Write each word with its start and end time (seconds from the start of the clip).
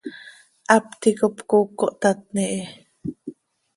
Hap 0.69 0.85
ticap 1.01 1.35
cooc 1.49 1.69
cohtatni 1.79 2.47
hi. 2.55 2.61